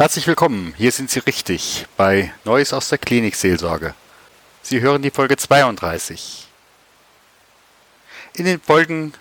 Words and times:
Herzlich 0.00 0.26
willkommen, 0.26 0.72
hier 0.78 0.92
sind 0.92 1.10
Sie 1.10 1.18
richtig 1.18 1.84
bei 1.98 2.32
Neues 2.46 2.72
aus 2.72 2.88
der 2.88 2.96
Klinikseelsorge. 2.96 3.94
Sie 4.62 4.80
hören 4.80 5.02
die 5.02 5.10
Folge 5.10 5.36
32. 5.36 6.46
In 8.32 8.46
den 8.46 8.62
Folgen 8.62 9.12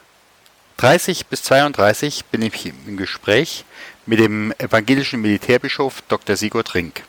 30 0.78 1.26
bis 1.26 1.44
32 1.44 2.23
bin 2.28 2.44
ich 2.44 2.68
im 2.88 2.96
Gespräch 2.96 3.65
mit 4.05 4.20
dem 4.20 4.54
evangelischen 4.57 5.20
Militärbischof 5.20 6.02
Dr. 6.07 6.38
Sigurd 6.38 6.74
Rink. 6.74 7.04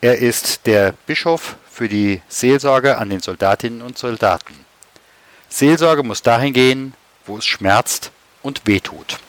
Er 0.00 0.18
ist 0.18 0.66
der 0.66 0.94
Bischof 1.06 1.54
für 1.70 1.88
die 1.88 2.22
Seelsorge 2.26 2.98
an 2.98 3.08
den 3.08 3.20
Soldatinnen 3.20 3.82
und 3.82 3.98
Soldaten. 3.98 4.56
Seelsorge 5.48 6.02
muss 6.02 6.22
dahin 6.22 6.52
gehen, 6.52 6.94
wo 7.24 7.38
es 7.38 7.46
schmerzt 7.46 8.10
und 8.42 8.66
wehtut. 8.66 9.20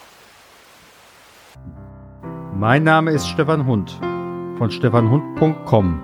Mein 2.64 2.84
Name 2.86 3.12
ist 3.12 3.28
Stefan 3.28 3.66
Hund 3.66 4.00
von 4.58 4.72
stefanhund.com, 4.72 6.00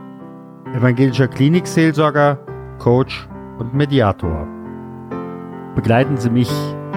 evangelischer 0.76 1.30
Klinikseelsorger, 1.30 2.38
Coach 2.80 3.30
und 3.60 3.74
Mediator. 3.74 4.46
Begleiten 5.74 6.18
Sie 6.18 6.30
mich 6.30 6.52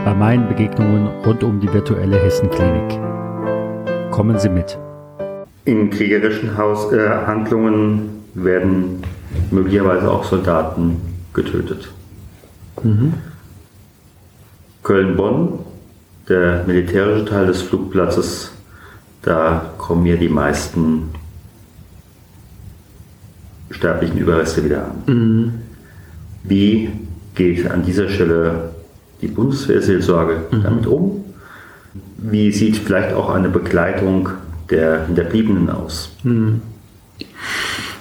bei 0.05 0.15
meinen 0.15 0.49
Begegnungen 0.49 1.07
rund 1.25 1.45
um 1.45 1.61
die 1.61 1.73
virtuelle 1.73 2.21
Hessenklinik. 2.25 2.99
Kommen 4.11 4.37
Sie 4.37 4.49
mit. 4.49 4.77
In 5.65 5.91
kriegerischen 5.91 6.59
Haus, 6.59 6.93
äh, 6.93 7.09
Handlungen 7.25 8.25
werden 8.35 9.05
möglicherweise 9.53 10.11
auch 10.11 10.25
Soldaten 10.25 11.01
getötet. 11.35 11.89
Mhm. 12.83 13.15
Köln-Bonn, 14.83 15.61
der 16.29 16.65
militärische 16.67 17.27
Teil 17.27 17.47
des 17.47 17.63
Flugplatzes 17.63 18.57
da 19.23 19.73
kommen 19.79 20.03
mir 20.03 20.17
die 20.17 20.29
meisten 20.29 21.11
sterblichen 23.71 24.19
Überreste 24.19 24.65
wieder 24.65 24.85
an. 24.85 25.03
Mhm. 25.07 25.53
Wie 26.45 26.91
geht 27.35 27.71
an 27.71 27.85
dieser 27.85 28.09
Stelle 28.09 28.73
die 29.21 29.29
Bundeswehrseelsorge 29.29 30.43
mhm. 30.51 30.63
damit 30.63 30.87
um? 30.87 31.25
Wie 32.19 32.53
sieht 32.53 32.77
vielleicht 32.77 33.15
auch 33.15 33.31
eine 33.31 33.49
Begleitung 33.49 34.31
der 34.71 35.07
Hinterbliebenen 35.07 35.71
aus? 35.71 36.11
Mhm. 36.23 36.61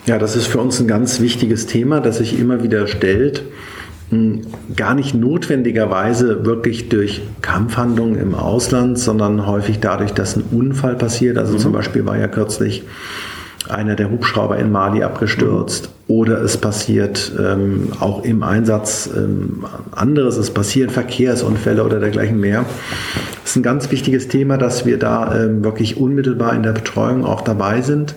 Ja, 0.05 0.17
das 0.17 0.35
ist 0.35 0.47
für 0.47 0.59
uns 0.59 0.79
ein 0.79 0.87
ganz 0.87 1.19
wichtiges 1.21 1.67
Thema, 1.67 2.01
das 2.01 2.17
sich 2.17 2.39
immer 2.39 2.63
wieder 2.63 2.87
stellt 2.87 3.43
gar 4.75 4.93
nicht 4.93 5.15
notwendigerweise 5.15 6.45
wirklich 6.45 6.89
durch 6.89 7.21
Kampfhandlungen 7.41 8.19
im 8.19 8.35
Ausland, 8.35 8.99
sondern 8.99 9.47
häufig 9.47 9.79
dadurch, 9.79 10.11
dass 10.11 10.35
ein 10.35 10.43
Unfall 10.51 10.95
passiert. 10.95 11.37
Also 11.37 11.53
mhm. 11.53 11.59
zum 11.59 11.71
Beispiel 11.71 12.05
war 12.05 12.17
ja 12.17 12.27
kürzlich 12.27 12.83
einer 13.69 13.95
der 13.95 14.11
Hubschrauber 14.11 14.57
in 14.57 14.71
Mali 14.71 15.03
abgestürzt 15.03 15.89
mhm. 16.07 16.15
oder 16.15 16.41
es 16.41 16.57
passiert 16.57 17.31
ähm, 17.39 17.89
auch 17.99 18.23
im 18.23 18.43
Einsatz 18.43 19.09
ähm, 19.15 19.65
anderes, 19.91 20.37
es 20.37 20.51
passieren 20.51 20.89
Verkehrsunfälle 20.89 21.83
oder 21.83 21.99
dergleichen 21.99 22.39
mehr. 22.39 22.65
Das 23.41 23.51
ist 23.51 23.55
ein 23.55 23.63
ganz 23.63 23.91
wichtiges 23.91 24.27
Thema, 24.27 24.57
dass 24.57 24.85
wir 24.85 24.97
da 24.99 25.35
ähm, 25.35 25.63
wirklich 25.63 25.97
unmittelbar 25.97 26.53
in 26.53 26.63
der 26.63 26.73
Betreuung 26.73 27.23
auch 27.25 27.41
dabei 27.41 27.81
sind. 27.81 28.15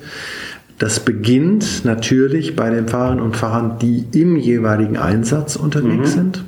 Das 0.78 1.00
beginnt 1.00 1.84
natürlich 1.84 2.56
bei 2.56 2.70
den 2.70 2.88
Fahrerinnen 2.88 3.22
und 3.22 3.36
Fahrern, 3.36 3.78
die 3.80 4.06
im 4.12 4.36
jeweiligen 4.36 4.96
Einsatz 4.96 5.56
unterwegs 5.56 6.10
mhm. 6.10 6.14
sind. 6.14 6.44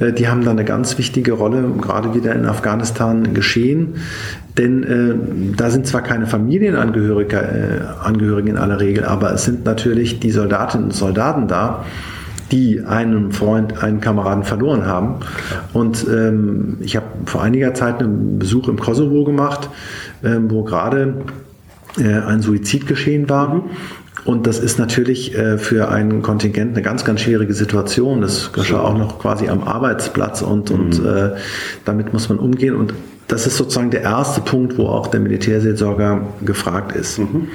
Äh, 0.00 0.12
die 0.12 0.28
haben 0.28 0.44
da 0.44 0.50
eine 0.50 0.64
ganz 0.64 0.98
wichtige 0.98 1.32
Rolle, 1.32 1.64
gerade 1.80 2.14
wieder 2.14 2.34
in 2.34 2.46
Afghanistan 2.46 3.34
geschehen. 3.34 3.94
Denn 4.58 4.82
äh, 4.84 5.54
da 5.56 5.70
sind 5.70 5.86
zwar 5.86 6.02
keine 6.02 6.26
Familienangehörige 6.26 7.36
äh, 7.36 8.06
Angehörigen 8.06 8.48
in 8.48 8.56
aller 8.56 8.80
Regel, 8.80 9.04
aber 9.04 9.32
es 9.32 9.44
sind 9.44 9.64
natürlich 9.64 10.20
die 10.20 10.30
Soldatinnen 10.30 10.86
und 10.86 10.94
Soldaten 10.94 11.48
da, 11.48 11.84
die 12.52 12.82
einen 12.84 13.32
Freund, 13.32 13.82
einen 13.82 14.00
Kameraden 14.00 14.44
verloren 14.44 14.86
haben. 14.86 15.16
Und 15.72 16.06
ähm, 16.08 16.76
ich 16.80 16.94
habe 16.94 17.06
vor 17.26 17.42
einiger 17.42 17.74
Zeit 17.74 18.00
einen 18.00 18.38
Besuch 18.38 18.68
im 18.68 18.78
Kosovo 18.78 19.24
gemacht, 19.24 19.68
ähm, 20.22 20.50
wo 20.50 20.62
gerade 20.62 21.02
äh, 21.02 21.43
ein 22.02 22.42
Suizid 22.42 22.86
geschehen 22.86 23.28
war. 23.28 23.54
Mhm. 23.54 23.62
Und 24.24 24.46
das 24.46 24.58
ist 24.58 24.78
natürlich 24.78 25.36
äh, 25.36 25.58
für 25.58 25.88
ein 25.88 26.22
Kontingent 26.22 26.72
eine 26.72 26.82
ganz, 26.82 27.04
ganz 27.04 27.20
schwierige 27.20 27.52
Situation. 27.52 28.22
Das 28.22 28.52
geschah 28.52 28.80
auch 28.80 28.96
noch 28.96 29.18
quasi 29.18 29.48
am 29.48 29.62
Arbeitsplatz 29.62 30.40
und, 30.40 30.70
mhm. 30.70 30.76
und 30.76 31.04
äh, 31.04 31.32
damit 31.84 32.12
muss 32.12 32.28
man 32.28 32.38
umgehen. 32.38 32.74
Und 32.74 32.94
das 33.28 33.46
ist 33.46 33.56
sozusagen 33.56 33.90
der 33.90 34.02
erste 34.02 34.40
Punkt, 34.40 34.78
wo 34.78 34.86
auch 34.86 35.08
der 35.08 35.20
Militärseelsorger 35.20 36.22
gefragt 36.44 36.96
ist. 36.96 37.18
Mhm. 37.18 37.48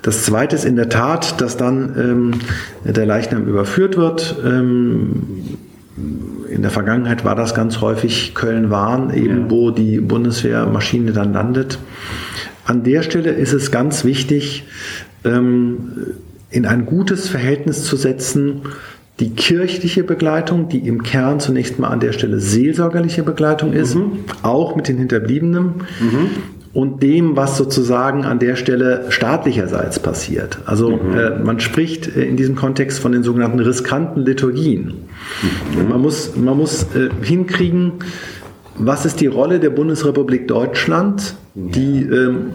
Das 0.00 0.24
zweite 0.24 0.56
ist 0.56 0.64
in 0.64 0.76
der 0.76 0.88
Tat, 0.88 1.40
dass 1.40 1.56
dann 1.56 1.94
ähm, 1.98 2.40
der 2.84 3.06
Leichnam 3.06 3.46
überführt 3.46 3.96
wird. 3.96 4.36
Ähm, 4.44 5.22
in 6.48 6.62
der 6.62 6.70
Vergangenheit 6.70 7.24
war 7.24 7.34
das 7.34 7.54
ganz 7.54 7.80
häufig 7.80 8.34
Köln-Wahn, 8.34 9.12
eben 9.14 9.42
ja. 9.42 9.50
wo 9.50 9.70
die 9.70 10.00
Bundeswehrmaschine 10.00 11.12
dann 11.12 11.32
landet. 11.32 11.78
An 12.64 12.84
der 12.84 13.02
Stelle 13.02 13.30
ist 13.30 13.52
es 13.52 13.70
ganz 13.70 14.04
wichtig, 14.04 14.64
ähm, 15.24 15.92
in 16.50 16.66
ein 16.66 16.86
gutes 16.86 17.28
Verhältnis 17.28 17.84
zu 17.84 17.96
setzen, 17.96 18.62
die 19.20 19.30
kirchliche 19.30 20.04
Begleitung, 20.04 20.68
die 20.68 20.78
im 20.78 21.02
Kern 21.02 21.40
zunächst 21.40 21.78
mal 21.78 21.88
an 21.88 22.00
der 22.00 22.12
Stelle 22.12 22.40
seelsorgerliche 22.40 23.22
Begleitung 23.22 23.72
ist, 23.72 23.94
mhm. 23.94 24.24
auch 24.42 24.74
mit 24.74 24.88
den 24.88 24.98
Hinterbliebenen, 24.98 25.64
mhm. 26.00 26.30
und 26.72 27.02
dem, 27.02 27.36
was 27.36 27.56
sozusagen 27.56 28.24
an 28.24 28.38
der 28.38 28.56
Stelle 28.56 29.06
staatlicherseits 29.10 30.00
passiert. 30.00 30.58
Also 30.64 30.96
mhm. 30.96 31.16
äh, 31.16 31.38
man 31.38 31.60
spricht 31.60 32.16
äh, 32.16 32.24
in 32.24 32.36
diesem 32.36 32.56
Kontext 32.56 33.00
von 33.00 33.12
den 33.12 33.22
sogenannten 33.22 33.60
riskanten 33.60 34.24
Liturgien. 34.24 34.94
Mhm. 35.76 35.88
Man 35.88 36.00
muss, 36.00 36.34
man 36.34 36.56
muss 36.56 36.84
äh, 36.94 37.08
hinkriegen, 37.22 37.92
was 38.76 39.04
ist 39.04 39.20
die 39.20 39.26
Rolle 39.26 39.60
der 39.60 39.70
Bundesrepublik 39.70 40.48
Deutschland, 40.48 41.34
die 41.54 42.02
ähm, 42.02 42.52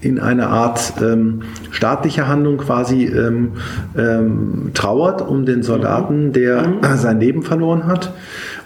in 0.00 0.18
einer 0.18 0.48
Art 0.48 0.94
ähm, 1.02 1.42
staatlicher 1.70 2.26
Handlung 2.26 2.58
quasi 2.58 3.04
ähm, 3.04 3.52
ähm, 3.96 4.70
trauert 4.72 5.20
um 5.20 5.44
den 5.44 5.62
Soldaten, 5.62 6.28
mhm. 6.28 6.32
der 6.32 6.62
mhm. 6.62 6.78
sein 6.96 7.20
Leben 7.20 7.42
verloren 7.42 7.86
hat? 7.86 8.12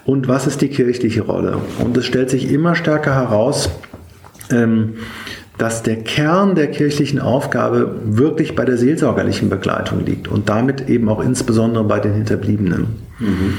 Und 0.05 0.27
was 0.27 0.47
ist 0.47 0.61
die 0.61 0.69
kirchliche 0.69 1.23
Rolle? 1.23 1.57
Und 1.83 1.97
es 1.97 2.05
stellt 2.05 2.29
sich 2.29 2.51
immer 2.51 2.75
stärker 2.75 3.15
heraus, 3.15 3.69
ähm, 4.51 4.95
dass 5.57 5.83
der 5.83 5.97
Kern 5.97 6.55
der 6.55 6.67
kirchlichen 6.67 7.19
Aufgabe 7.19 7.95
wirklich 8.05 8.55
bei 8.55 8.65
der 8.65 8.77
seelsorgerlichen 8.77 9.49
Begleitung 9.49 10.05
liegt 10.05 10.27
und 10.27 10.49
damit 10.49 10.89
eben 10.89 11.07
auch 11.09 11.23
insbesondere 11.23 11.83
bei 11.85 11.99
den 11.99 12.13
Hinterbliebenen. 12.13 12.87
Mhm. 13.19 13.53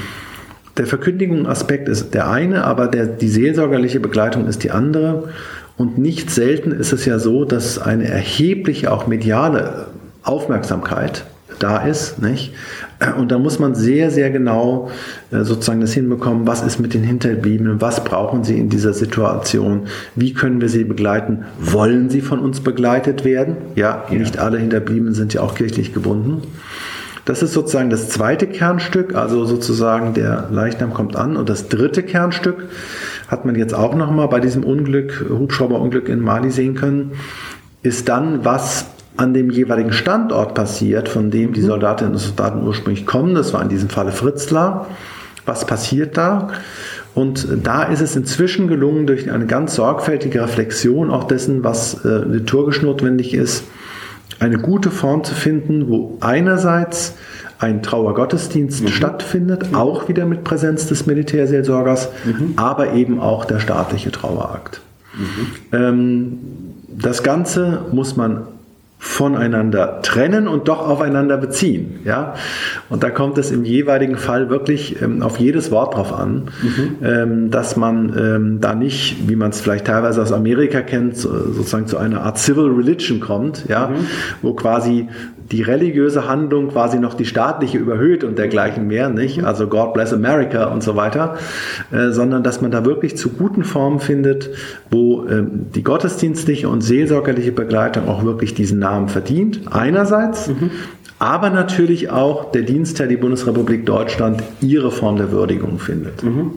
Der 0.77 0.85
Verkündigung-Aspekt 0.85 1.89
ist 1.89 2.13
der 2.13 2.29
eine, 2.29 2.63
aber 2.63 2.87
der, 2.87 3.07
die 3.07 3.29
seelsorgerliche 3.29 3.99
Begleitung 3.99 4.47
ist 4.47 4.63
die 4.63 4.71
andere. 4.71 5.29
Und 5.75 5.97
nicht 5.97 6.29
selten 6.31 6.71
ist 6.71 6.93
es 6.93 7.05
ja 7.05 7.19
so, 7.19 7.45
dass 7.45 7.79
eine 7.79 8.07
erhebliche, 8.07 8.91
auch 8.91 9.07
mediale 9.07 9.87
Aufmerksamkeit 10.23 11.25
da 11.59 11.77
ist. 11.77 12.21
Nicht? 12.21 12.53
Und 13.17 13.31
da 13.31 13.39
muss 13.39 13.59
man 13.59 13.75
sehr, 13.75 14.11
sehr 14.11 14.29
genau 14.29 14.89
äh, 15.31 15.43
sozusagen 15.43 15.81
das 15.81 15.93
hinbekommen, 15.93 16.47
was 16.47 16.61
ist 16.61 16.79
mit 16.79 16.93
den 16.93 17.03
Hinterbliebenen, 17.03 17.81
was 17.81 18.03
brauchen 18.03 18.43
sie 18.43 18.57
in 18.57 18.69
dieser 18.69 18.93
Situation, 18.93 19.87
wie 20.15 20.33
können 20.33 20.61
wir 20.61 20.69
sie 20.69 20.83
begleiten, 20.83 21.45
wollen 21.59 22.09
sie 22.09 22.21
von 22.21 22.39
uns 22.39 22.59
begleitet 22.61 23.25
werden? 23.25 23.57
Ja, 23.75 24.05
ja. 24.09 24.17
nicht 24.17 24.39
alle 24.39 24.57
Hinterbliebenen 24.59 25.13
sind 25.13 25.33
ja 25.33 25.41
auch 25.41 25.55
kirchlich 25.55 25.93
gebunden. 25.93 26.41
Das 27.27 27.43
ist 27.43 27.51
sozusagen 27.51 27.89
das 27.89 28.07
zweite 28.07 28.47
Kernstück, 28.47 29.13
also 29.13 29.43
sozusagen 29.43 30.13
der 30.13 30.47
Leichnam 30.49 30.93
kommt 30.93 31.17
an. 31.17 31.35
Und 31.35 31.49
das 31.49 31.67
dritte 31.67 32.01
Kernstück 32.01 32.69
hat 33.27 33.43
man 33.43 33.55
jetzt 33.55 33.73
auch 33.73 33.95
nochmal 33.95 34.29
bei 34.29 34.39
diesem 34.39 34.63
Unglück, 34.63 35.25
Hubschrauberunglück 35.29 36.07
in 36.07 36.21
Mali 36.21 36.51
sehen 36.51 36.75
können, 36.75 37.11
ist 37.83 38.07
dann, 38.07 38.45
was 38.45 38.85
an 39.17 39.33
dem 39.33 39.49
jeweiligen 39.49 39.91
Standort 39.91 40.53
passiert, 40.53 41.09
von 41.09 41.29
dem 41.29 41.51
die 41.51 41.59
mhm. 41.59 41.65
Soldatinnen 41.65 42.13
und 42.13 42.19
Soldaten 42.19 42.65
ursprünglich 42.65 43.05
kommen. 43.05 43.35
Das 43.35 43.53
war 43.53 43.61
in 43.61 43.67
diesem 43.67 43.89
Falle 43.89 44.13
Fritzlar. 44.13 44.87
Was 45.45 45.67
passiert 45.67 46.15
da? 46.15 46.47
Und 47.13 47.45
da 47.61 47.83
ist 47.83 47.99
es 47.99 48.15
inzwischen 48.15 48.69
gelungen, 48.69 49.05
durch 49.05 49.29
eine 49.29 49.47
ganz 49.47 49.75
sorgfältige 49.75 50.43
Reflexion 50.43 51.11
auch 51.11 51.25
dessen, 51.25 51.65
was 51.65 52.05
äh, 52.05 52.19
liturgisch 52.19 52.81
notwendig 52.81 53.33
ist, 53.33 53.65
eine 54.39 54.57
gute 54.57 54.91
Form 54.91 55.23
zu 55.23 55.33
finden, 55.33 55.89
wo 55.89 56.17
einerseits 56.19 57.15
ein 57.59 57.81
Trauergottesdienst 57.81 58.83
mhm. 58.83 58.87
stattfindet, 58.89 59.71
mhm. 59.71 59.75
auch 59.75 60.07
wieder 60.09 60.25
mit 60.25 60.43
Präsenz 60.43 60.87
des 60.87 61.05
Militärseelsorgers, 61.05 62.09
mhm. 62.25 62.53
aber 62.55 62.93
eben 62.93 63.19
auch 63.19 63.45
der 63.45 63.59
staatliche 63.59 64.11
Trauerakt. 64.11 64.81
Mhm. 65.17 65.47
Ähm, 65.71 66.39
das 66.87 67.23
Ganze 67.23 67.85
muss 67.91 68.15
man 68.15 68.47
voneinander 69.17 70.03
trennen 70.03 70.47
und 70.47 70.67
doch 70.67 70.87
aufeinander 70.87 71.37
beziehen. 71.37 72.01
Ja? 72.05 72.35
Und 72.87 73.01
da 73.01 73.09
kommt 73.09 73.39
es 73.39 73.49
im 73.49 73.65
jeweiligen 73.65 74.15
Fall 74.15 74.51
wirklich 74.51 75.01
ähm, 75.01 75.23
auf 75.23 75.39
jedes 75.39 75.71
Wort 75.71 75.95
drauf 75.95 76.13
an, 76.13 76.49
mhm. 76.61 76.95
ähm, 77.03 77.49
dass 77.49 77.75
man 77.75 78.13
ähm, 78.15 78.61
da 78.61 78.75
nicht, 78.75 79.27
wie 79.27 79.35
man 79.35 79.49
es 79.49 79.59
vielleicht 79.59 79.87
teilweise 79.87 80.21
aus 80.21 80.31
Amerika 80.31 80.81
kennt, 80.81 81.17
so, 81.17 81.29
sozusagen 81.51 81.87
zu 81.87 81.97
einer 81.97 82.21
Art 82.21 82.37
Civil 82.37 82.67
Religion 82.67 83.19
kommt, 83.19 83.65
ja? 83.67 83.87
Mhm. 83.87 84.05
wo 84.43 84.53
quasi 84.53 85.09
die 85.51 85.61
religiöse 85.61 86.27
Handlung 86.27 86.69
quasi 86.69 86.99
noch 86.99 87.13
die 87.13 87.25
staatliche 87.25 87.77
überhöht 87.77 88.23
und 88.23 88.37
dergleichen 88.37 88.87
mehr, 88.87 89.09
nicht? 89.09 89.43
Also 89.43 89.67
God 89.67 89.93
bless 89.93 90.13
America 90.13 90.65
und 90.65 90.83
so 90.83 90.95
weiter, 90.95 91.37
äh, 91.91 92.11
sondern 92.11 92.43
dass 92.43 92.61
man 92.61 92.71
da 92.71 92.85
wirklich 92.85 93.17
zu 93.17 93.29
guten 93.29 93.63
Formen 93.63 93.99
findet, 93.99 94.49
wo 94.91 95.25
ähm, 95.25 95.67
die 95.73 95.83
gottesdienstliche 95.83 96.67
und 96.67 96.81
seelsorgerliche 96.81 97.51
Begleitung 97.51 98.07
auch 98.09 98.23
wirklich 98.23 98.53
diesen 98.53 98.79
Namen 98.79 99.07
verdient. 99.07 99.61
Einerseits, 99.71 100.49
mhm. 100.49 100.71
aber 101.19 101.49
natürlich 101.49 102.09
auch 102.09 102.51
der 102.51 102.63
Dienstherr, 102.63 103.07
die 103.07 103.17
Bundesrepublik 103.17 103.85
Deutschland, 103.85 104.43
ihre 104.59 104.91
Form 104.91 105.15
der 105.15 105.31
Würdigung 105.31 105.79
findet. 105.79 106.23
Mhm. 106.23 106.51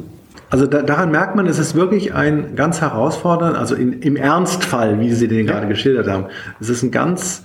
Also 0.51 0.67
da, 0.67 0.83
daran 0.83 1.13
merkt 1.13 1.37
man, 1.37 1.47
es 1.47 1.61
ist 1.61 1.77
wirklich 1.77 2.13
ein 2.13 2.57
ganz 2.57 2.81
herausfordernd, 2.81 3.57
also 3.57 3.77
in, 3.77 4.03
im 4.03 4.17
Ernstfall, 4.17 4.99
wie 4.99 5.13
Sie 5.13 5.29
den 5.29 5.47
gerade 5.47 5.69
geschildert 5.69 6.09
haben, 6.09 6.27
es 6.59 6.69
ist 6.69 6.83
ein 6.83 6.91
ganz 6.91 7.45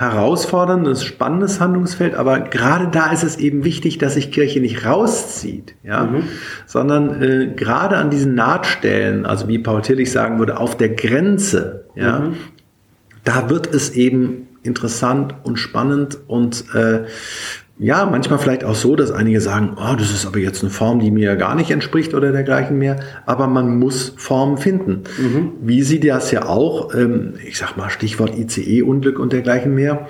herausforderndes, 0.00 1.04
spannendes 1.04 1.60
Handlungsfeld, 1.60 2.14
aber 2.14 2.40
gerade 2.40 2.88
da 2.88 3.12
ist 3.12 3.22
es 3.22 3.36
eben 3.36 3.64
wichtig, 3.64 3.98
dass 3.98 4.14
sich 4.14 4.32
Kirche 4.32 4.58
nicht 4.58 4.86
rauszieht, 4.86 5.74
ja, 5.82 6.04
mhm. 6.04 6.22
sondern 6.64 7.22
äh, 7.22 7.52
gerade 7.54 7.98
an 7.98 8.08
diesen 8.08 8.34
Nahtstellen, 8.34 9.26
also 9.26 9.46
wie 9.46 9.58
Paul 9.58 9.82
Tillich 9.82 10.10
sagen 10.10 10.38
würde, 10.38 10.58
auf 10.58 10.74
der 10.74 10.88
Grenze, 10.88 11.84
ja, 11.94 12.20
mhm. 12.20 12.36
da 13.24 13.50
wird 13.50 13.66
es 13.74 13.90
eben 13.90 14.48
interessant 14.62 15.34
und 15.42 15.58
spannend 15.58 16.16
und 16.26 16.64
äh, 16.74 17.04
ja, 17.82 18.04
manchmal 18.04 18.38
vielleicht 18.38 18.62
auch 18.62 18.74
so, 18.74 18.94
dass 18.94 19.10
einige 19.10 19.40
sagen, 19.40 19.74
oh, 19.76 19.94
das 19.96 20.10
ist 20.10 20.26
aber 20.26 20.38
jetzt 20.38 20.62
eine 20.62 20.70
Form, 20.70 21.00
die 21.00 21.10
mir 21.10 21.34
gar 21.36 21.54
nicht 21.54 21.70
entspricht 21.70 22.12
oder 22.12 22.30
dergleichen 22.30 22.76
mehr. 22.76 23.00
Aber 23.24 23.46
man 23.46 23.78
muss 23.78 24.12
Formen 24.18 24.58
finden. 24.58 25.04
Mhm. 25.18 25.52
Wie 25.62 25.80
sie 25.82 25.98
das 25.98 26.30
ja 26.30 26.44
auch, 26.44 26.94
ähm, 26.94 27.34
ich 27.42 27.56
sag 27.56 27.78
mal 27.78 27.88
Stichwort 27.88 28.36
ICE-Unglück 28.36 29.18
und 29.18 29.32
dergleichen 29.32 29.74
mehr. 29.74 30.06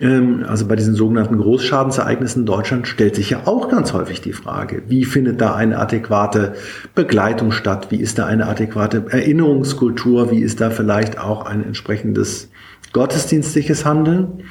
Ähm, 0.00 0.44
also 0.46 0.68
bei 0.68 0.76
diesen 0.76 0.94
sogenannten 0.94 1.38
Großschadensereignissen 1.38 2.42
in 2.42 2.46
Deutschland 2.46 2.86
stellt 2.86 3.16
sich 3.16 3.30
ja 3.30 3.40
auch 3.46 3.68
ganz 3.68 3.92
häufig 3.92 4.20
die 4.20 4.32
Frage, 4.32 4.84
wie 4.86 5.04
findet 5.04 5.40
da 5.40 5.56
eine 5.56 5.78
adäquate 5.78 6.54
Begleitung 6.94 7.50
statt? 7.50 7.88
Wie 7.90 8.00
ist 8.00 8.20
da 8.20 8.26
eine 8.26 8.46
adäquate 8.46 9.06
Erinnerungskultur? 9.10 10.30
Wie 10.30 10.42
ist 10.42 10.60
da 10.60 10.70
vielleicht 10.70 11.18
auch 11.18 11.44
ein 11.44 11.64
entsprechendes 11.64 12.50
gottesdienstliches 12.92 13.84
Handeln? 13.84 14.44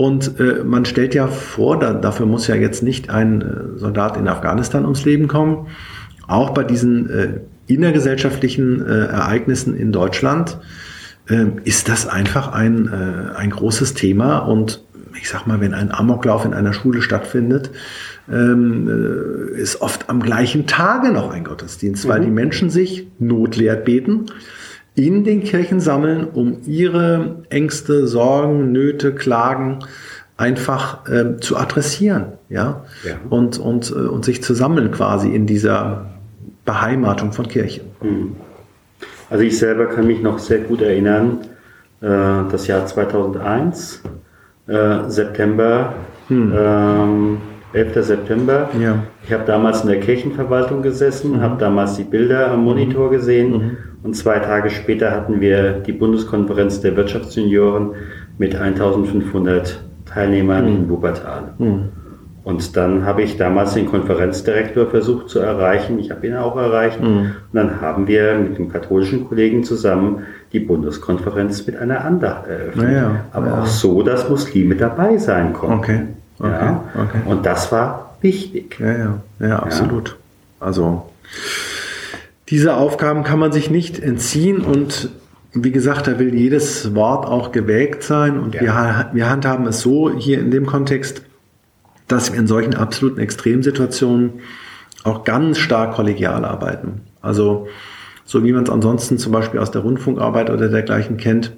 Und 0.00 0.40
äh, 0.40 0.64
man 0.64 0.86
stellt 0.86 1.14
ja 1.14 1.26
vor, 1.26 1.78
da, 1.78 1.92
dafür 1.92 2.24
muss 2.24 2.46
ja 2.46 2.54
jetzt 2.54 2.82
nicht 2.82 3.10
ein 3.10 3.42
äh, 3.42 3.78
Soldat 3.78 4.16
in 4.16 4.28
Afghanistan 4.28 4.84
ums 4.84 5.04
Leben 5.04 5.28
kommen. 5.28 5.66
Auch 6.26 6.54
bei 6.54 6.64
diesen 6.64 7.10
äh, 7.10 7.40
innergesellschaftlichen 7.66 8.80
äh, 8.80 9.08
Ereignissen 9.08 9.76
in 9.76 9.92
Deutschland 9.92 10.56
äh, 11.28 11.44
ist 11.64 11.90
das 11.90 12.06
einfach 12.06 12.50
ein, 12.50 12.88
äh, 12.88 13.36
ein 13.36 13.50
großes 13.50 13.92
Thema. 13.92 14.38
Und 14.38 14.82
ich 15.20 15.28
sag 15.28 15.46
mal, 15.46 15.60
wenn 15.60 15.74
ein 15.74 15.92
Amoklauf 15.92 16.46
in 16.46 16.54
einer 16.54 16.72
Schule 16.72 17.02
stattfindet, 17.02 17.70
ähm, 18.32 18.88
äh, 18.88 19.60
ist 19.60 19.82
oft 19.82 20.08
am 20.08 20.22
gleichen 20.22 20.66
Tage 20.66 21.12
noch 21.12 21.30
ein 21.30 21.44
Gottesdienst, 21.44 22.08
weil 22.08 22.20
mhm. 22.20 22.24
die 22.24 22.30
Menschen 22.30 22.70
sich 22.70 23.06
notlehrt 23.18 23.84
beten 23.84 24.24
in 25.06 25.24
den 25.24 25.42
Kirchen 25.42 25.80
sammeln, 25.80 26.28
um 26.32 26.58
ihre 26.66 27.42
Ängste, 27.48 28.06
Sorgen, 28.06 28.72
Nöte, 28.72 29.14
Klagen 29.14 29.78
einfach 30.36 31.08
äh, 31.08 31.38
zu 31.38 31.56
adressieren, 31.56 32.32
ja, 32.48 32.84
ja. 33.04 33.14
Und, 33.28 33.58
und, 33.58 33.90
äh, 33.90 33.94
und 33.94 34.24
sich 34.24 34.42
zu 34.42 34.54
sammeln 34.54 34.90
quasi 34.90 35.34
in 35.34 35.46
dieser 35.46 36.06
Beheimatung 36.64 37.32
von 37.32 37.48
Kirchen. 37.48 37.84
Hm. 38.00 38.36
Also 39.28 39.44
ich 39.44 39.58
selber 39.58 39.86
kann 39.86 40.06
mich 40.06 40.22
noch 40.22 40.38
sehr 40.38 40.58
gut 40.58 40.82
erinnern, 40.82 41.40
äh, 42.00 42.06
das 42.50 42.66
Jahr 42.66 42.86
2001, 42.86 44.02
äh, 44.66 45.08
September, 45.08 45.94
hm. 46.28 46.52
ähm, 46.56 47.38
11. 47.72 48.04
September. 48.04 48.68
Ja. 48.78 49.04
Ich 49.24 49.32
habe 49.32 49.44
damals 49.46 49.82
in 49.82 49.88
der 49.88 50.00
Kirchenverwaltung 50.00 50.82
gesessen, 50.82 51.32
mhm. 51.32 51.40
habe 51.40 51.56
damals 51.58 51.96
die 51.96 52.04
Bilder 52.04 52.50
am 52.50 52.64
Monitor 52.64 53.06
mhm. 53.06 53.12
gesehen 53.12 53.50
mhm. 53.52 53.76
Und 54.02 54.16
zwei 54.16 54.38
Tage 54.38 54.70
später 54.70 55.10
hatten 55.10 55.40
wir 55.40 55.72
die 55.72 55.92
Bundeskonferenz 55.92 56.80
der 56.80 56.96
Wirtschaftsjunioren 56.96 57.90
mit 58.38 58.54
1500 58.54 59.82
Teilnehmern 60.06 60.64
mhm. 60.64 60.76
in 60.76 60.88
Wuppertal. 60.90 61.54
Mhm. 61.58 61.88
Und 62.42 62.76
dann 62.76 63.04
habe 63.04 63.22
ich 63.22 63.36
damals 63.36 63.74
den 63.74 63.86
Konferenzdirektor 63.86 64.86
versucht 64.86 65.28
zu 65.28 65.40
erreichen. 65.40 65.98
Ich 65.98 66.10
habe 66.10 66.26
ihn 66.26 66.36
auch 66.36 66.56
erreicht. 66.56 67.00
Mhm. 67.00 67.18
Und 67.18 67.34
dann 67.52 67.80
haben 67.82 68.06
wir 68.06 68.34
mit 68.34 68.56
dem 68.56 68.72
katholischen 68.72 69.28
Kollegen 69.28 69.62
zusammen 69.62 70.24
die 70.52 70.60
Bundeskonferenz 70.60 71.66
mit 71.66 71.76
einer 71.76 72.04
Andacht 72.04 72.46
eröffnet. 72.46 72.92
Ja, 72.92 73.24
Aber 73.32 73.46
ja. 73.48 73.60
auch 73.60 73.66
so, 73.66 74.02
dass 74.02 74.28
Muslime 74.28 74.74
dabei 74.74 75.18
sein 75.18 75.52
konnten. 75.52 75.78
Okay. 75.78 76.00
Okay, 76.38 76.50
ja. 76.50 76.84
okay. 76.94 77.18
Und 77.26 77.44
das 77.44 77.70
war 77.70 78.14
wichtig. 78.22 78.78
Ja, 78.80 78.92
ja, 78.96 79.20
ja, 79.40 79.58
absolut. 79.58 80.16
Also 80.58 81.10
diese 82.50 82.74
Aufgaben 82.74 83.22
kann 83.22 83.38
man 83.38 83.52
sich 83.52 83.70
nicht 83.70 83.98
entziehen 83.98 84.58
und 84.58 85.10
wie 85.52 85.70
gesagt, 85.72 86.06
da 86.06 86.18
will 86.18 86.34
jedes 86.34 86.94
Wort 86.94 87.26
auch 87.26 87.52
gewägt 87.52 88.02
sein 88.02 88.38
und 88.38 88.54
ja. 88.54 88.62
wir, 88.62 89.10
wir 89.12 89.30
handhaben 89.30 89.66
es 89.66 89.80
so 89.80 90.10
hier 90.10 90.38
in 90.38 90.50
dem 90.50 90.66
Kontext, 90.66 91.22
dass 92.08 92.32
wir 92.32 92.38
in 92.38 92.46
solchen 92.46 92.74
absoluten 92.74 93.20
Extremsituationen 93.20 94.40
auch 95.04 95.24
ganz 95.24 95.58
stark 95.58 95.94
kollegial 95.94 96.44
arbeiten. 96.44 97.02
Also 97.20 97.68
so 98.24 98.44
wie 98.44 98.52
man 98.52 98.64
es 98.64 98.70
ansonsten 98.70 99.18
zum 99.18 99.32
Beispiel 99.32 99.58
aus 99.58 99.70
der 99.70 99.82
Rundfunkarbeit 99.82 100.50
oder 100.50 100.68
dergleichen 100.68 101.16
kennt, 101.16 101.52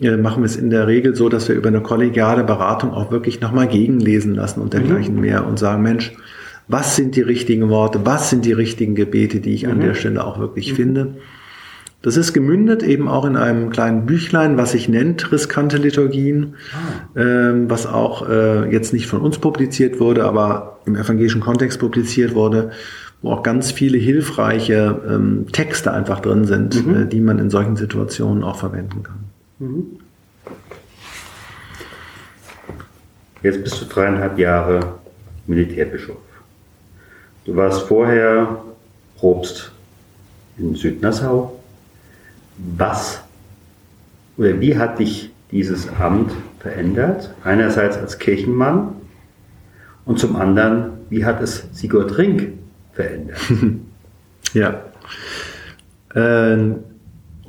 äh, 0.00 0.16
machen 0.16 0.42
wir 0.42 0.46
es 0.46 0.56
in 0.56 0.70
der 0.70 0.86
Regel 0.86 1.14
so, 1.14 1.28
dass 1.28 1.48
wir 1.48 1.54
über 1.54 1.68
eine 1.68 1.80
kollegiale 1.80 2.44
Beratung 2.44 2.92
auch 2.92 3.10
wirklich 3.10 3.40
nochmal 3.40 3.68
gegenlesen 3.68 4.34
lassen 4.34 4.60
und 4.60 4.72
dergleichen 4.72 5.14
mhm. 5.14 5.20
mehr 5.20 5.46
und 5.46 5.58
sagen, 5.58 5.82
Mensch, 5.82 6.12
was 6.68 6.96
sind 6.96 7.16
die 7.16 7.22
richtigen 7.22 7.68
Worte, 7.68 8.00
was 8.04 8.30
sind 8.30 8.44
die 8.44 8.52
richtigen 8.52 8.94
Gebete, 8.94 9.40
die 9.40 9.54
ich 9.54 9.64
mhm. 9.64 9.72
an 9.72 9.80
der 9.80 9.94
Stelle 9.94 10.24
auch 10.24 10.38
wirklich 10.38 10.72
mhm. 10.72 10.76
finde. 10.76 11.14
Das 12.02 12.18
ist 12.18 12.34
gemündet 12.34 12.82
eben 12.82 13.08
auch 13.08 13.24
in 13.24 13.34
einem 13.34 13.70
kleinen 13.70 14.04
Büchlein, 14.04 14.58
was 14.58 14.72
sich 14.72 14.90
nennt 14.90 15.32
Riskante 15.32 15.78
Liturgien, 15.78 16.56
ah. 16.74 17.18
ähm, 17.18 17.70
was 17.70 17.86
auch 17.86 18.28
äh, 18.28 18.70
jetzt 18.70 18.92
nicht 18.92 19.06
von 19.06 19.22
uns 19.22 19.38
publiziert 19.38 20.00
wurde, 20.00 20.24
aber 20.24 20.80
im 20.84 20.96
evangelischen 20.96 21.40
Kontext 21.40 21.78
publiziert 21.78 22.34
wurde, 22.34 22.72
wo 23.22 23.30
auch 23.30 23.42
ganz 23.42 23.72
viele 23.72 23.96
hilfreiche 23.96 25.00
ähm, 25.08 25.46
Texte 25.50 25.94
einfach 25.94 26.20
drin 26.20 26.44
sind, 26.44 26.86
mhm. 26.86 26.94
äh, 26.94 27.06
die 27.06 27.22
man 27.22 27.38
in 27.38 27.48
solchen 27.48 27.76
Situationen 27.76 28.44
auch 28.44 28.58
verwenden 28.58 29.02
kann. 29.02 29.24
Mhm. 29.60 29.86
Jetzt 33.42 33.64
bist 33.64 33.80
du 33.80 33.86
dreieinhalb 33.86 34.38
Jahre 34.38 34.80
Militärbischof. 35.46 36.18
Du 37.44 37.54
warst 37.56 37.82
vorher 37.82 38.62
Probst 39.16 39.72
in 40.56 40.74
Südnassau. 40.74 41.60
Was 42.76 43.20
oder 44.36 44.60
wie 44.60 44.76
hat 44.76 44.98
dich 44.98 45.30
dieses 45.50 45.88
Amt 46.00 46.32
verändert? 46.58 47.34
Einerseits 47.44 47.96
als 47.96 48.18
Kirchenmann 48.18 48.94
und 50.04 50.18
zum 50.18 50.36
anderen, 50.36 50.92
wie 51.10 51.24
hat 51.24 51.40
es 51.42 51.66
Sigurd 51.72 52.16
Rink 52.18 52.52
verändert? 52.92 53.38
ja. 54.54 54.82
Ähm 56.14 56.76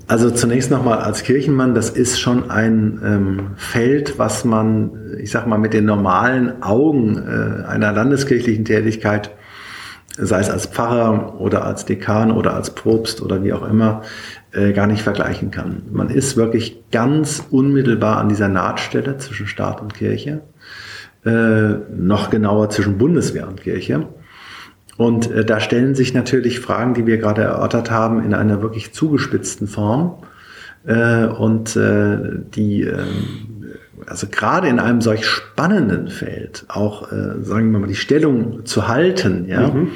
also 0.07 0.29
zunächst 0.29 0.69
nochmal 0.69 0.99
als 0.99 1.23
Kirchenmann, 1.23 1.73
das 1.73 1.89
ist 1.89 2.19
schon 2.19 2.51
ein 2.51 3.01
ähm, 3.03 3.39
Feld, 3.55 4.19
was 4.19 4.45
man, 4.45 4.91
ich 5.17 5.31
sag 5.31 5.47
mal, 5.47 5.57
mit 5.57 5.73
den 5.73 5.85
normalen 5.85 6.61
Augen 6.61 7.17
äh, 7.17 7.65
einer 7.65 7.91
landeskirchlichen 7.91 8.65
Tätigkeit, 8.65 9.31
sei 10.17 10.39
es 10.39 10.49
als 10.49 10.65
Pfarrer 10.67 11.39
oder 11.39 11.65
als 11.65 11.85
Dekan 11.85 12.31
oder 12.31 12.53
als 12.53 12.73
Propst 12.73 13.21
oder 13.21 13.43
wie 13.43 13.53
auch 13.53 13.67
immer, 13.67 14.01
äh, 14.51 14.71
gar 14.73 14.87
nicht 14.87 15.01
vergleichen 15.01 15.51
kann. 15.51 15.83
Man 15.91 16.09
ist 16.09 16.37
wirklich 16.37 16.83
ganz 16.91 17.43
unmittelbar 17.49 18.17
an 18.17 18.29
dieser 18.29 18.47
Nahtstelle 18.47 19.17
zwischen 19.17 19.47
Staat 19.47 19.81
und 19.81 19.93
Kirche, 19.93 20.41
äh, 21.25 21.75
noch 21.95 22.29
genauer 22.29 22.69
zwischen 22.69 22.97
Bundeswehr 22.97 23.47
und 23.47 23.61
Kirche. 23.61 24.07
Und 24.97 25.29
äh, 25.31 25.43
da 25.43 25.59
stellen 25.59 25.95
sich 25.95 26.13
natürlich 26.13 26.59
Fragen, 26.59 26.93
die 26.93 27.05
wir 27.05 27.17
gerade 27.17 27.41
erörtert 27.41 27.91
haben, 27.91 28.23
in 28.23 28.33
einer 28.33 28.61
wirklich 28.61 28.93
zugespitzten 28.93 29.67
Form. 29.67 30.17
Äh, 30.85 31.25
und 31.25 31.75
äh, 31.75 32.17
die, 32.55 32.83
äh, 32.83 33.03
also 34.07 34.27
gerade 34.27 34.67
in 34.67 34.79
einem 34.79 35.01
solch 35.01 35.25
spannenden 35.25 36.09
Feld, 36.09 36.65
auch, 36.67 37.11
äh, 37.11 37.41
sagen 37.41 37.71
wir 37.71 37.79
mal, 37.79 37.87
die 37.87 37.95
Stellung 37.95 38.65
zu 38.65 38.87
halten, 38.87 39.45
ja, 39.47 39.67
mhm. 39.69 39.89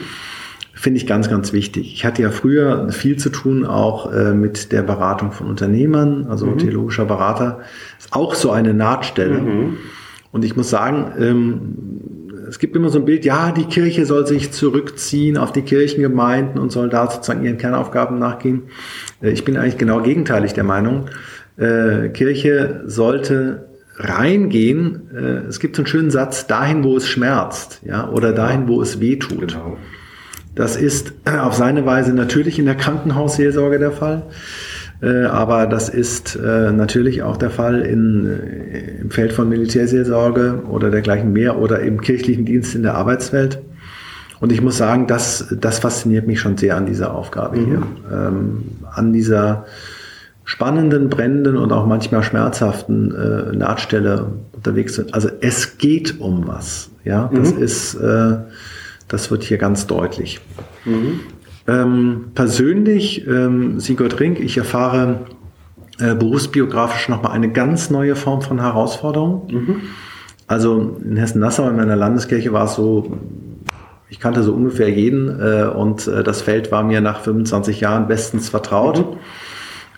finde 0.73 0.97
ich 0.97 1.07
ganz, 1.07 1.29
ganz 1.29 1.53
wichtig. 1.53 1.93
Ich 1.93 2.05
hatte 2.05 2.21
ja 2.21 2.31
früher 2.31 2.89
viel 2.91 3.17
zu 3.17 3.29
tun 3.29 3.65
auch 3.65 4.11
äh, 4.11 4.33
mit 4.33 4.71
der 4.71 4.83
Beratung 4.83 5.31
von 5.31 5.47
Unternehmern, 5.47 6.27
also 6.29 6.47
mhm. 6.47 6.57
theologischer 6.57 7.05
Berater. 7.05 7.59
Ist 7.97 8.13
auch 8.13 8.35
so 8.35 8.51
eine 8.51 8.73
Nahtstelle. 8.73 9.39
Mhm. 9.39 9.77
Und 10.31 10.45
ich 10.45 10.55
muss 10.55 10.69
sagen, 10.69 11.13
ähm, 11.19 12.29
es 12.47 12.59
gibt 12.59 12.75
immer 12.75 12.89
so 12.89 12.99
ein 12.99 13.05
Bild, 13.05 13.25
ja, 13.25 13.51
die 13.51 13.65
Kirche 13.65 14.05
soll 14.05 14.25
sich 14.25 14.51
zurückziehen 14.51 15.37
auf 15.37 15.51
die 15.51 15.61
Kirchengemeinden 15.61 16.59
und 16.59 16.71
soll 16.71 16.89
da 16.89 17.09
sozusagen 17.09 17.43
ihren 17.43 17.57
Kernaufgaben 17.57 18.17
nachgehen. 18.17 18.63
Äh, 19.21 19.31
ich 19.31 19.45
bin 19.45 19.57
eigentlich 19.57 19.77
genau 19.77 20.01
gegenteilig 20.01 20.53
der 20.53 20.63
Meinung. 20.63 21.09
Äh, 21.57 22.09
Kirche 22.09 22.83
sollte 22.85 23.69
reingehen. 23.99 25.11
Äh, 25.13 25.47
es 25.47 25.59
gibt 25.59 25.75
so 25.75 25.81
einen 25.81 25.87
schönen 25.87 26.11
Satz, 26.11 26.47
dahin, 26.47 26.83
wo 26.83 26.97
es 26.97 27.07
schmerzt, 27.07 27.81
ja, 27.85 28.09
oder 28.09 28.33
dahin, 28.33 28.67
wo 28.67 28.81
es 28.81 28.99
weh 28.99 29.17
tut. 29.17 29.53
Genau. 29.53 29.77
Das 30.55 30.75
ist 30.75 31.13
auf 31.25 31.53
seine 31.53 31.85
Weise 31.85 32.13
natürlich 32.13 32.59
in 32.59 32.65
der 32.65 32.75
Krankenhausseelsorge 32.75 33.79
der 33.79 33.91
Fall. 33.91 34.23
Äh, 35.01 35.25
aber 35.25 35.67
das 35.67 35.89
ist 35.89 36.35
äh, 36.35 36.71
natürlich 36.71 37.23
auch 37.23 37.37
der 37.37 37.49
Fall 37.49 37.81
in, 37.81 38.25
äh, 38.25 39.01
im 39.01 39.11
Feld 39.11 39.31
von 39.31 39.47
Militärseelsorge 39.47 40.63
oder 40.69 40.89
dergleichen 40.89 41.31
mehr 41.31 41.57
oder 41.57 41.79
im 41.79 42.01
kirchlichen 42.01 42.45
Dienst 42.45 42.75
in 42.75 42.83
der 42.83 42.95
Arbeitswelt. 42.95 43.59
Und 44.41 44.51
ich 44.51 44.61
muss 44.61 44.77
sagen, 44.77 45.07
das, 45.07 45.53
das 45.59 45.79
fasziniert 45.79 46.27
mich 46.27 46.39
schon 46.39 46.57
sehr 46.57 46.75
an 46.77 46.85
dieser 46.85 47.13
Aufgabe 47.13 47.57
mhm. 47.57 47.65
hier. 47.65 47.83
Ähm, 48.11 48.63
an 48.91 49.13
dieser 49.13 49.65
spannenden, 50.49 51.09
brennenden 51.09 51.57
und 51.57 51.71
auch 51.71 51.85
manchmal 51.85 52.23
schmerzhaften 52.23 53.13
äh, 53.13 53.55
Nahtstelle 53.55 54.31
unterwegs 54.51 54.95
sind. 54.95 55.13
Also 55.13 55.29
es 55.41 55.77
geht 55.77 56.19
um 56.19 56.47
was. 56.47 56.89
Ja, 57.05 57.29
das 57.31 57.53
mhm. 57.53 57.61
ist, 57.61 57.93
äh, 57.93 58.37
das 59.07 59.29
wird 59.29 59.43
hier 59.43 59.59
ganz 59.59 59.85
deutlich. 59.85 60.41
Mhm. 60.85 61.19
Ähm, 61.67 62.31
persönlich, 62.33 63.27
ähm, 63.27 63.79
Sigurd 63.79 64.19
Rink, 64.19 64.39
ich 64.39 64.57
erfahre 64.57 65.19
äh, 65.99 66.15
berufsbiografisch 66.15 67.09
nochmal 67.09 67.33
eine 67.33 67.51
ganz 67.51 67.91
neue 67.91 68.15
Form 68.15 68.41
von 68.41 68.59
Herausforderung. 68.59 69.47
Mhm. 69.51 69.81
Also 70.47 70.97
in 71.05 71.15
Hessen-Nassau 71.15 71.69
in 71.69 71.75
meiner 71.75 71.95
Landeskirche 71.95 72.51
war 72.53 72.65
es 72.65 72.73
so, 72.73 73.19
ich 74.09 74.19
kannte 74.19 74.41
so 74.41 74.53
ungefähr 74.53 74.89
jeden 74.89 75.29
äh, 75.39 75.65
und 75.65 76.07
äh, 76.07 76.23
das 76.23 76.41
Feld 76.41 76.71
war 76.71 76.81
mir 76.81 77.01
nach 77.01 77.21
25 77.21 77.81
Jahren 77.81 78.07
bestens 78.07 78.49
vertraut. 78.49 78.97
Mhm. 78.97 79.17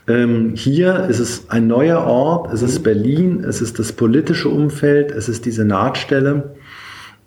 Ähm, 0.08 0.54
hier 0.56 1.06
ist 1.06 1.20
es 1.20 1.50
ein 1.50 1.68
neuer 1.68 2.04
Ort, 2.06 2.52
es 2.54 2.62
ist. 2.62 2.84
Berlin, 2.84 3.44
es 3.44 3.62
ist 3.62 3.80
das 3.80 3.94
politische 3.94 4.50
Umfeld, 4.50 5.12
es 5.12 5.30
ist 5.30 5.46
diese 5.46 5.64
Nahtstelle. 5.64 6.56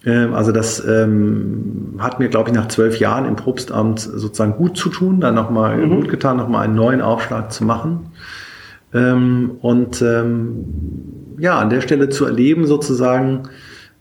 Ähm, 0.04 0.34
also 0.34 0.52
das 0.52 0.84
ähm, 0.86 1.94
hat 1.98 2.18
mir, 2.18 2.28
glaube 2.28 2.50
ich, 2.50 2.56
nach 2.56 2.68
zwölf 2.68 2.98
Jahren 2.98 3.26
im 3.26 3.36
Propstamt 3.36 4.00
sozusagen 4.00 4.56
gut 4.56 4.76
zu 4.76 4.88
tun, 4.88 5.20
dann 5.20 5.34
nochmal 5.34 5.76
mhm. 5.76 5.90
gut 5.90 6.08
getan, 6.08 6.36
nochmal 6.36 6.64
einen 6.64 6.74
neuen 6.74 7.00
Aufschlag 7.00 7.52
zu 7.52 7.64
machen. 7.64 8.10
Ähm, 8.92 9.52
und 9.60 10.02
ähm, 10.02 10.64
ja, 11.38 11.58
an 11.58 11.70
der 11.70 11.80
Stelle 11.80 12.08
zu 12.08 12.26
erleben 12.26 12.66
sozusagen 12.66 13.44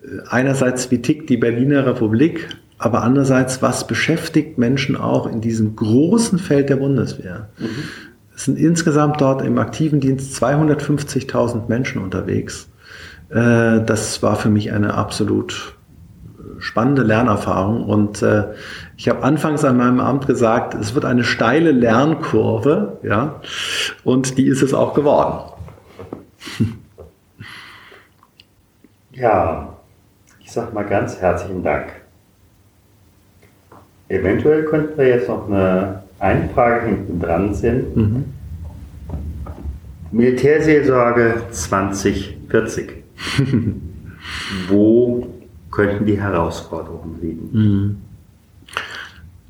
äh, 0.03 0.27
einerseits, 0.29 0.91
wie 0.91 1.01
tickt 1.01 1.29
die 1.29 1.37
Berliner 1.37 1.85
Republik, 1.85 2.49
aber 2.77 3.01
andererseits, 3.01 3.61
was 3.61 3.87
beschäftigt 3.87 4.57
Menschen 4.57 4.95
auch 4.95 5.25
in 5.25 5.41
diesem 5.41 5.75
großen 5.75 6.37
Feld 6.37 6.69
der 6.69 6.75
Bundeswehr. 6.75 7.49
Mhm. 7.57 7.67
Es 8.35 8.45
sind 8.45 8.57
insgesamt 8.57 9.21
dort 9.21 9.41
im 9.41 9.57
aktiven 9.57 9.99
Dienst 9.99 10.41
250.000 10.43 11.67
Menschen 11.67 12.01
unterwegs. 12.01 12.69
Äh, 13.29 13.81
das 13.81 14.21
war 14.23 14.35
für 14.35 14.49
mich 14.49 14.71
eine 14.71 14.93
absolut 14.95 15.75
spannende 16.59 17.03
Lernerfahrung. 17.03 17.83
Und 17.83 18.21
äh, 18.21 18.45
ich 18.97 19.09
habe 19.09 19.23
anfangs 19.23 19.63
an 19.63 19.77
meinem 19.77 19.99
Amt 19.99 20.27
gesagt, 20.27 20.73
es 20.75 20.95
wird 20.95 21.05
eine 21.05 21.23
steile 21.23 21.71
Lernkurve, 21.71 22.97
ja, 23.03 23.41
und 24.03 24.37
die 24.37 24.47
ist 24.47 24.61
es 24.61 24.73
auch 24.73 24.93
geworden. 24.93 25.51
Ja, 29.15 29.77
ich 30.39 30.51
sage 30.51 30.73
mal 30.73 30.85
ganz 30.85 31.21
herzlichen 31.21 31.61
Dank. 31.61 31.91
Eventuell 34.09 34.63
könnten 34.65 34.97
wir 34.97 35.07
jetzt 35.07 35.29
noch 35.29 35.47
eine, 35.47 36.02
eine 36.23 36.49
Frage 36.49 36.87
hinten 36.87 37.19
dran 37.19 37.53
sind. 37.53 37.95
Mhm. 37.97 38.23
Militärseelsorge 40.11 41.41
2040. 41.51 42.91
Wo 44.69 45.27
könnten 45.69 46.05
die 46.05 46.19
Herausforderungen 46.19 47.19
liegen? 47.21 47.49
Mhm. 47.51 47.97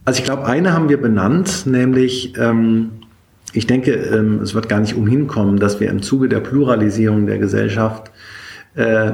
Also 0.05 0.19
ich 0.19 0.25
glaube, 0.25 0.45
eine 0.45 0.73
haben 0.73 0.89
wir 0.89 0.99
benannt, 0.99 1.65
nämlich 1.65 2.37
ähm, 2.37 2.89
ich 3.53 3.67
denke, 3.67 3.91
ähm, 3.91 4.39
es 4.41 4.55
wird 4.55 4.67
gar 4.67 4.79
nicht 4.79 4.95
umhin 4.95 5.27
kommen, 5.27 5.59
dass 5.59 5.79
wir 5.79 5.89
im 5.89 6.01
Zuge 6.01 6.27
der 6.27 6.39
Pluralisierung 6.39 7.27
der 7.27 7.37
Gesellschaft 7.37 8.11
äh, 8.73 9.11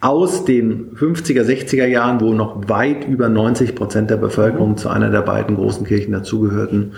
aus 0.00 0.44
den 0.44 0.96
50er, 0.96 1.42
60er 1.42 1.86
Jahren, 1.86 2.20
wo 2.20 2.32
noch 2.32 2.68
weit 2.68 3.06
über 3.06 3.28
90 3.28 3.74
Prozent 3.74 4.10
der 4.10 4.16
Bevölkerung 4.16 4.76
zu 4.76 4.88
einer 4.88 5.10
der 5.10 5.22
beiden 5.22 5.56
großen 5.56 5.86
Kirchen 5.86 6.12
dazugehörten, 6.12 6.92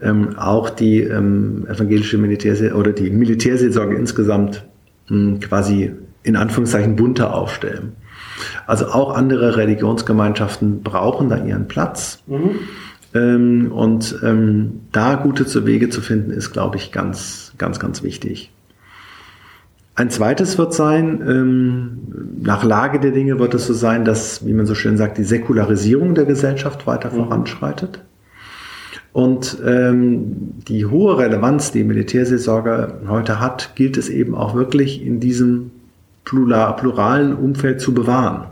ähm, 0.00 0.38
auch 0.38 0.70
die 0.70 1.00
ähm, 1.00 1.66
evangelische 1.68 2.18
Militärseelsorge 2.18 2.78
oder 2.80 2.92
die 2.92 3.10
Militärseelsorge 3.10 3.96
insgesamt 3.96 4.64
mh, 5.08 5.16
hm, 5.16 5.40
quasi 5.40 5.92
in 6.22 6.36
Anführungszeichen 6.36 6.96
bunter 6.96 7.34
aufstellen. 7.34 7.92
Also 8.66 8.86
auch 8.86 9.14
andere 9.14 9.56
Religionsgemeinschaften 9.56 10.82
brauchen 10.82 11.28
da 11.28 11.44
ihren 11.44 11.68
Platz. 11.68 12.22
Mhm. 12.26 12.50
Ähm, 13.14 13.72
und 13.72 14.18
ähm, 14.22 14.80
da 14.92 15.14
gute 15.14 15.66
Wege 15.66 15.88
zu 15.88 16.00
finden, 16.00 16.30
ist, 16.30 16.52
glaube 16.52 16.76
ich, 16.76 16.90
ganz, 16.90 17.52
ganz, 17.58 17.78
ganz 17.78 18.02
wichtig. 18.02 18.50
Ein 19.96 20.10
zweites 20.10 20.58
wird 20.58 20.74
sein, 20.74 21.22
ähm, 21.26 21.98
nach 22.42 22.62
Lage 22.64 23.00
der 23.00 23.12
Dinge 23.12 23.38
wird 23.38 23.54
es 23.54 23.66
so 23.66 23.72
sein, 23.72 24.04
dass, 24.04 24.46
wie 24.46 24.52
man 24.52 24.66
so 24.66 24.74
schön 24.74 24.98
sagt, 24.98 25.16
die 25.16 25.24
Säkularisierung 25.24 26.14
der 26.14 26.26
Gesellschaft 26.26 26.86
weiter 26.86 27.10
mhm. 27.10 27.16
voranschreitet. 27.16 28.02
Und 29.14 29.56
ähm, 29.64 30.52
die 30.68 30.84
hohe 30.84 31.16
Relevanz, 31.16 31.72
die 31.72 31.82
Militärseelsorge 31.82 33.00
heute 33.08 33.40
hat, 33.40 33.74
gilt 33.74 33.96
es 33.96 34.10
eben 34.10 34.34
auch 34.34 34.54
wirklich 34.54 35.02
in 35.02 35.20
diesem 35.20 35.70
pluralen 36.24 37.32
Umfeld 37.32 37.80
zu 37.80 37.94
bewahren. 37.94 38.48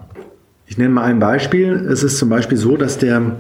Ich 0.67 0.79
nenne 0.79 0.95
mal 0.95 1.05
ein 1.05 1.19
Beispiel. 1.19 1.73
Es 1.75 2.03
ist 2.03 2.17
zum 2.17 2.31
Beispiel 2.31 2.57
so, 2.57 2.79
dass 2.79 2.97
der 2.97 3.37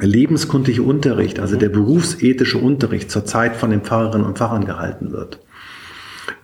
lebenskundliche 0.00 0.82
Unterricht, 0.82 1.40
also 1.40 1.56
der 1.56 1.68
berufsethische 1.68 2.56
Unterricht 2.56 3.10
zurzeit 3.10 3.54
von 3.54 3.70
den 3.70 3.82
Pfarrerinnen 3.82 4.26
und 4.26 4.38
Pfarrern 4.38 4.64
gehalten 4.64 5.12
wird. 5.12 5.40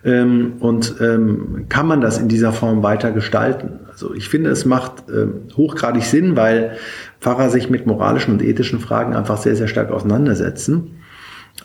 Ähm, 0.05 0.53
und 0.59 0.95
ähm, 1.01 1.65
kann 1.67 1.87
man 1.87 1.99
das 1.99 2.19
in 2.19 2.27
dieser 2.27 2.53
Form 2.53 2.83
weiter 2.83 3.11
gestalten? 3.11 3.79
Also 3.89 4.13
ich 4.13 4.29
finde, 4.29 4.51
es 4.51 4.63
macht 4.63 5.05
ähm, 5.09 5.47
hochgradig 5.57 6.03
Sinn, 6.03 6.35
weil 6.35 6.77
Pfarrer 7.19 7.49
sich 7.49 7.71
mit 7.71 7.87
moralischen 7.87 8.33
und 8.33 8.43
ethischen 8.43 8.79
Fragen 8.79 9.15
einfach 9.15 9.37
sehr, 9.37 9.55
sehr 9.55 9.67
stark 9.67 9.91
auseinandersetzen. 9.91 10.99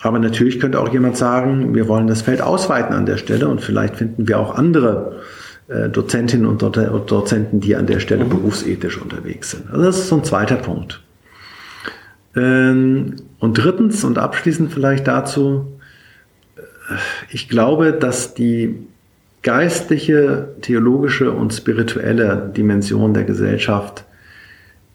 Aber 0.01 0.19
natürlich 0.19 0.59
könnte 0.59 0.81
auch 0.81 0.91
jemand 0.91 1.19
sagen, 1.19 1.75
wir 1.75 1.87
wollen 1.87 2.07
das 2.07 2.23
Feld 2.23 2.41
ausweiten 2.41 2.95
an 2.95 3.05
der 3.05 3.19
Stelle 3.19 3.49
und 3.49 3.61
vielleicht 3.61 3.97
finden 3.97 4.27
wir 4.27 4.39
auch 4.39 4.55
andere 4.55 5.21
äh, 5.69 5.91
Dozentinnen 5.91 6.47
und 6.47 6.63
Dozenten, 6.63 7.61
die 7.61 7.77
an 7.77 7.87
der 7.87 8.01
Stelle 8.01 8.25
mhm. 8.25 8.31
berufsethisch 8.31 9.01
unterwegs 9.03 9.51
sind. 9.51 9.71
Also 9.71 9.85
das 9.85 9.99
ist 9.99 10.09
so 10.09 10.17
ein 10.17 10.25
zweiter 10.25 10.57
Punkt. 10.57 11.03
Ähm, 12.35 13.17
und 13.39 13.55
drittens 13.55 14.03
und 14.05 14.17
abschließend 14.17 14.73
vielleicht 14.73 15.07
dazu, 15.07 15.80
ich 17.31 17.49
glaube, 17.49 17.93
dass 17.93 18.35
die 18.35 18.87
geistliche, 19.43 20.55
theologische 20.61 21.33
und 21.33 21.53
spirituelle 21.53 22.51
Dimension 22.55 23.15
der 23.15 23.25
Gesellschaft 23.25 24.05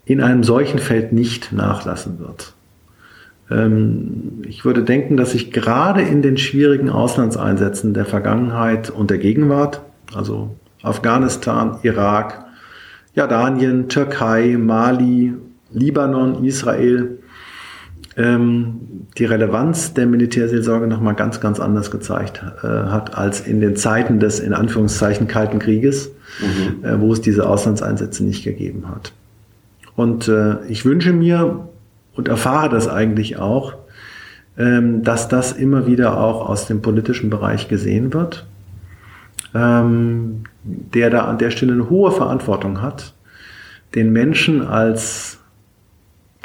in 0.06 0.22
einem 0.22 0.44
solchen 0.44 0.80
Feld 0.80 1.14
nicht 1.14 1.52
nachlassen 1.52 2.20
wird. 2.20 2.54
Ähm, 3.50 4.44
ich 4.48 4.66
würde 4.66 4.84
denken, 4.84 5.18
dass 5.18 5.32
sich 5.32 5.52
gerade 5.52 6.02
in 6.02 6.22
den 6.22 6.38
schwierigen 6.38 6.90
Auslandseinsätzen 6.90 7.94
der 7.94 8.06
Vergangenheit 8.06 8.90
und 8.90 9.10
der 9.10 9.18
Gegenwart, 9.18 9.82
also 10.14 10.56
Afghanistan, 10.84 11.80
Irak, 11.82 12.46
Jordanien, 13.16 13.90
Türkei, 13.90 14.58
Mali, 14.60 15.34
Libanon, 15.72 16.44
Israel, 16.44 17.20
ähm, 18.18 19.08
die 19.18 19.26
Relevanz 19.26 19.94
der 19.94 20.06
Militärseelsorge 20.06 20.88
nochmal 20.88 21.16
ganz, 21.16 21.40
ganz 21.42 21.60
anders 21.60 21.92
gezeigt 21.92 22.42
äh, 22.64 22.68
hat 22.68 23.18
als 23.18 23.42
in 23.42 23.60
den 23.60 23.76
Zeiten 23.76 24.20
des, 24.20 24.40
in 24.40 24.54
Anführungszeichen, 24.54 25.28
Kalten 25.28 25.60
Krieges, 25.60 26.12
mhm. 26.40 26.86
äh, 26.86 27.00
wo 27.00 27.12
es 27.12 27.22
diese 27.22 27.48
Auslandseinsätze 27.48 28.24
nicht 28.24 28.44
gegeben 28.44 28.90
hat. 28.90 29.12
Und 29.96 30.28
äh, 30.28 30.64
ich 30.68 30.86
wünsche 30.86 31.14
mir 31.14 31.68
und 32.16 32.28
erfahre 32.28 32.70
das 32.70 32.88
eigentlich 32.88 33.38
auch, 33.38 33.76
ähm, 34.58 35.04
dass 35.04 35.28
das 35.28 35.52
immer 35.52 35.86
wieder 35.86 36.18
auch 36.18 36.50
aus 36.50 36.68
dem 36.68 36.82
politischen 36.82 37.30
Bereich 37.30 37.68
gesehen 37.68 38.14
wird 38.14 38.46
ähm, 39.56 40.44
der 40.64 41.10
da 41.10 41.22
an 41.26 41.38
der 41.38 41.50
Stelle 41.50 41.74
eine 41.74 41.90
hohe 41.90 42.12
Verantwortung 42.12 42.82
hat, 42.82 43.14
den 43.96 44.12
Menschen 44.12 44.62
als 44.62 45.40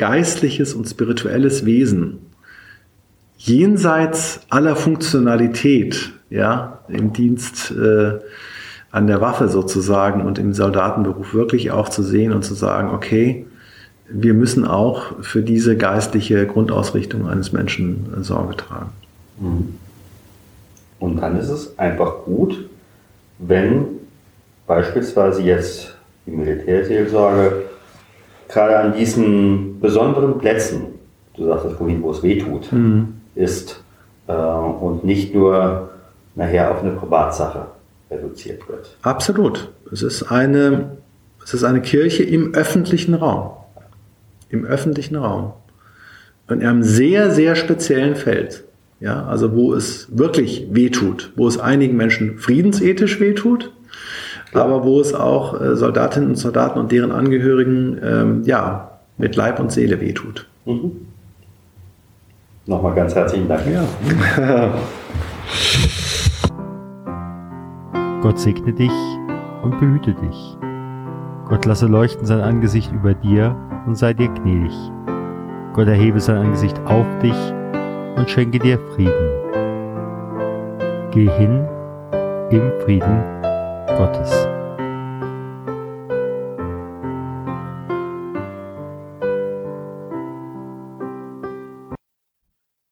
geistliches 0.01 0.73
und 0.73 0.89
spirituelles 0.89 1.67
Wesen 1.67 2.21
jenseits 3.37 4.41
aller 4.49 4.75
Funktionalität, 4.75 6.13
ja, 6.31 6.79
im 6.89 7.13
Dienst 7.13 7.71
äh, 7.71 8.19
an 8.91 9.07
der 9.07 9.21
Waffe 9.21 9.51
sozusagen 9.51 10.23
und 10.23 10.39
im 10.39 10.55
Soldatenberuf 10.55 11.35
wirklich 11.35 11.71
auch 11.71 11.91
zu 11.91 12.03
sehen 12.03 12.33
und 12.33 12.47
zu 12.47 12.55
sagen, 12.55 12.89
okay, 12.89 13.45
wir 14.09 14.33
müssen 14.33 14.65
auch 14.65 15.23
für 15.23 15.43
diese 15.43 15.77
geistliche 15.77 16.47
Grundausrichtung 16.47 17.29
eines 17.29 17.53
Menschen 17.53 18.07
Sorge 18.23 18.57
tragen. 18.57 18.93
Mhm. 19.39 19.75
Und 20.99 21.17
dann 21.17 21.39
ist 21.39 21.51
es 21.51 21.79
einfach 21.79 22.25
gut, 22.25 22.71
wenn 23.39 23.85
beispielsweise 24.67 25.43
jetzt 25.43 25.95
die 26.25 26.31
Militärseelsorge 26.31 27.70
gerade 28.51 28.79
an 28.79 28.93
diesen 28.93 29.81
besonderen 29.81 30.39
Plätzen, 30.39 30.83
du 31.35 31.47
sagtest 31.47 31.77
vorhin, 31.77 32.03
wo 32.03 32.11
es 32.11 32.23
weh 32.23 32.39
tut, 32.39 32.73
mhm. 32.73 33.15
ist 33.35 33.83
äh, 34.27 34.33
und 34.33 35.05
nicht 35.05 35.35
nur 35.35 35.91
nachher 36.35 36.71
auf 36.71 36.83
eine 36.83 36.93
Privatsache 36.93 37.67
reduziert 38.11 38.69
wird. 38.69 38.97
Absolut. 39.03 39.71
Es 39.93 40.03
ist 40.03 40.25
eine, 40.25 40.97
es 41.45 41.55
ist 41.55 41.65
eine 41.65 41.81
Kirche 41.81 42.23
im 42.23 42.55
öffentlichen 42.55 43.15
Raum. 43.15 43.53
Im 44.49 44.65
öffentlichen 44.65 45.17
Raum. 45.17 45.53
In 46.49 46.65
einem 46.65 46.83
sehr, 46.83 47.31
sehr 47.31 47.55
speziellen 47.55 48.17
Feld. 48.17 48.65
Ja, 48.99 49.25
also 49.27 49.55
wo 49.55 49.73
es 49.73 50.09
wirklich 50.11 50.67
wehtut, 50.73 51.33
wo 51.37 51.49
es 51.49 51.59
einigen 51.59 51.97
Menschen 51.97 52.37
friedensethisch 52.39 53.19
wehtut, 53.19 53.73
ja. 53.73 53.80
Aber 54.53 54.85
wo 54.85 55.01
es 55.01 55.15
auch 55.15 55.61
äh, 55.61 55.77
Soldatinnen 55.77 56.31
und 56.31 56.37
Soldaten 56.37 56.79
und 56.79 56.91
deren 56.93 57.13
Angehörigen 57.13 58.01
ähm, 58.03 58.43
ja, 58.45 58.99
mit 59.17 59.37
Leib 59.37 59.61
und 59.61 59.71
Seele 59.71 60.01
wehtut. 60.01 60.47
Mhm. 60.65 60.93
Nochmal 62.67 62.95
ganz 62.95 63.15
herzlichen 63.15 63.49
Dank. 63.49 63.63
Ja. 63.67 63.85
Gott 68.23 68.39
segne 68.39 68.73
dich 68.73 68.93
und 69.63 69.79
behüte 69.81 70.15
dich. 70.15 70.57
Gott 71.49 71.65
lasse 71.65 71.87
leuchten 71.87 72.27
sein 72.27 72.41
Angesicht 72.41 72.93
über 72.93 73.15
dir 73.15 73.57
und 73.87 73.97
sei 73.97 74.13
dir 74.15 74.29
gnädig. 74.29 74.75
Gott 75.73 75.89
erhebe 75.89 76.21
sein 76.21 76.37
Angesicht 76.37 76.79
auf 76.85 77.07
dich 77.23 77.37
und 78.17 78.29
schenke 78.29 78.59
dir 78.59 78.79
Frieden. 78.95 79.31
Geh 81.13 81.29
hin 81.31 81.67
im 82.51 82.71
Frieden 82.85 83.40
Gottes. 84.01 84.33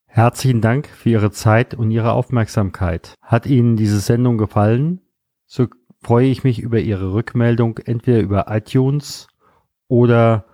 Herzlichen 0.06 0.60
Dank 0.60 0.86
für 0.86 1.08
Ihre 1.08 1.30
Zeit 1.30 1.72
und 1.72 1.90
Ihre 1.90 2.12
Aufmerksamkeit. 2.12 3.14
Hat 3.22 3.46
Ihnen 3.46 3.76
diese 3.76 4.00
Sendung 4.00 4.36
gefallen? 4.36 5.00
So 5.46 5.68
freue 6.02 6.26
ich 6.26 6.44
mich 6.44 6.58
über 6.58 6.78
Ihre 6.78 7.14
Rückmeldung 7.14 7.78
entweder 7.78 8.20
über 8.20 8.44
iTunes 8.50 9.28
oder 9.88 10.44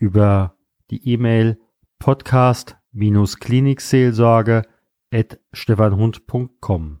über 0.00 0.56
die 0.90 1.06
E-Mail 1.06 1.60
podcast-klinikseelsorge 1.98 4.62
at 5.12 5.38
stefanhund.com. 5.52 7.00